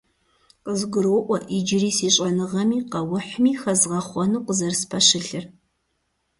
[0.65, 5.45] КъызгуроӀуэ иджыри си щӀэныгъэми къэухьми хэзгъэхъуэну къызэрыспэщылъыр.